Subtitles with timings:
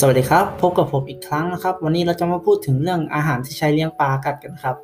[0.00, 4.76] สวัสดีครับ พบกับผมอีกครั้งนะครับ วันนี้เราจะมาพูดถึงเรื่องอาหารที่ใช้เลี้ยงปลากัดกันครับ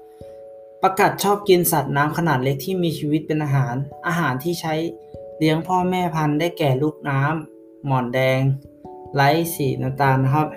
[0.83, 3.75] ปลากัดชอบกินสัตว์น้ำขนาดเล็กที่มีชีวิตเป็นอาหาร
[4.07, 4.75] อาหารที่ใช้
[5.39, 8.41] เลี้ยงพ่อแม่พันธุ์ได้แก่ลูกน้ำหมอนแดง
[9.15, 10.49] ไร้สีน้ำตาลนะครับ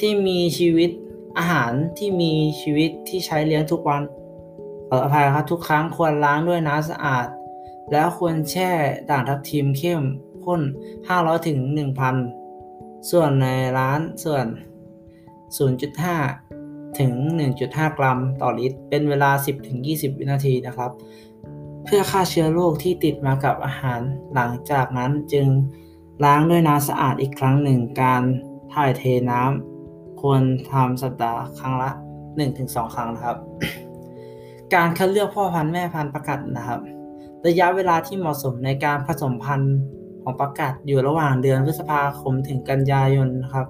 [0.00, 0.90] ที่มีชีวิต
[1.38, 4.02] อาหารที่มีชีวิตที่ใช้เลี้ยงทุกวัน
[4.88, 7.26] ขออภัยครับทุกครั้งควรล้างด้วยน้ำสะอาด
[7.92, 8.70] แล้วควรแช่
[9.10, 10.02] ด่างทับทิมเข้ม
[10.44, 10.60] ข้น
[11.04, 12.43] 500ถึง1,000
[13.10, 14.46] ส่วนในร้านส่วน
[16.12, 17.12] 0.5 ถึง
[17.54, 19.30] 1.5 กรัมต่อลิตร เป็นเวลา
[19.74, 20.90] 10-20 วินาทีนะครับ
[21.84, 24.00] เพื่อฆ่าเชื้อโรคที่ติดมากับอาหาร
[24.34, 25.48] หลังจากนั้นจึง
[26.24, 28.22] ล้างด้วยน้ำสะอาดอีกครั้งหนึ่ง การ
[28.72, 30.42] ถ่ายเทน้ำควร
[30.72, 31.90] ทำสัปดาห์ครั้งละ
[32.42, 33.36] 1-2 ครั้งนะครับ
[34.74, 36.80] การคัดเลือกพ่อพันธุ์แม่พันธุ์ประกัดนะครับ
[37.46, 39.74] ระยะเวลาที่เหมาะสมในการผสมพันธุ์
[40.24, 43.66] ของประกาศอยู่ระหว่างเดือนพฤษภาคมถึงกันยายนครับ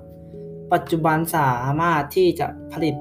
[0.73, 2.95] ปัจจุบันสามารถที่จะผลิต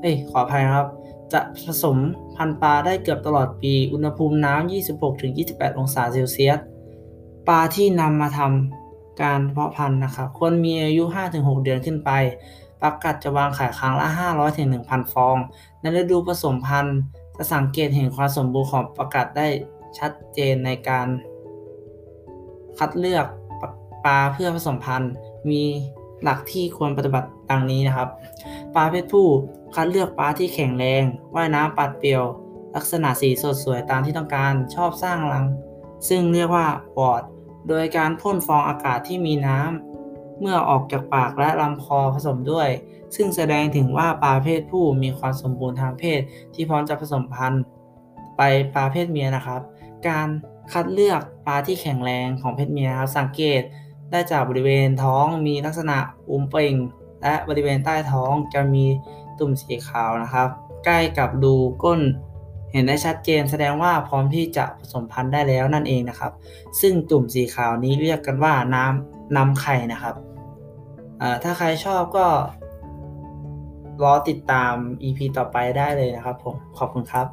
[0.00, 0.88] เอ้ยขออภัยครับ
[1.32, 1.96] จะผสม
[2.36, 4.72] พันธุ์ปลาได้เกือบตลอดปี อุณหภูมิน้ำ
[5.20, 6.58] 26-28 องศาเซลเซียส
[7.48, 11.04] ปลาที่นำมาทำการเพาะพันธุ์นะครับ ควรมีอายุ
[11.34, 12.10] 5-6 เดือนขึ้นไป
[12.82, 14.06] ประกาศจะวางขายครั้งละ
[14.60, 15.36] 500-1,000 ฟอง
[15.80, 16.98] ในฤดูผสมพันธุ์
[17.36, 19.46] จะสังเกตเห็นความสมบูรณ์ของประกาศได้
[19.98, 21.06] ชัดเจนในการ
[22.80, 23.26] คัดเลือก
[24.04, 25.12] ปลาเพื่อผสมพันธุ์
[25.50, 25.62] มี
[26.22, 28.08] หลักที่ควรปฏิบัติดังนี้นะครับ
[28.74, 29.26] ปลาเพศผู้
[29.74, 31.02] คัดเลือกปลาที่แข็งแรง
[31.34, 32.22] ว่ายน้ำปัดเปรียว
[32.76, 35.46] ลักษณะสีสดสวยตามที่ต้องการชอบสร้างรัง
[36.08, 37.22] ซึ่งเรียกว่าปอด
[37.68, 42.68] โดยการพ่นฟองอากาศที่มีน้ำเมื่อออกจากปากและลำคอผสมด้วย
[43.16, 46.20] ซึ่งแสดงถึงว่าปลาเพศผู้มีความสมบูรณ์ทางเพศ
[46.54, 47.62] ที่พร้อมจะผสมพันธุ์
[48.36, 48.42] ไป
[48.74, 49.60] ปลาเพศเมียนะครับ
[50.08, 50.28] การ
[50.72, 53.62] คัดเลือกปลาที่แข็งแรงของเพศเมียครับสังเกต
[54.10, 55.96] ได้จากบริเวณท้องมีลักษณะ
[56.30, 56.74] อุ้มเป่ง
[57.22, 58.84] และบริเวณใต้ท้องจะมี
[59.38, 60.48] ตุ่มสีขาวนะครับ
[60.84, 61.54] ใกล้กับดู
[61.84, 62.00] ก้น
[62.72, 66.32] เห็นได้ชัดเจนแสดงว่าพร้อมที่จะผสมพันธุ์ได้แล้วนั่นเองนะครับ
[66.80, 70.14] ซึ่งตุ่มสีขาวนี้เรียกกันว่าน้ำน้ำไข่นะครับ
[71.42, 72.26] ถ้าใครชอบก็
[74.02, 77.26] รอติดตาม EP ต่อไปได้เลยนะครับผมขอบคุณครับ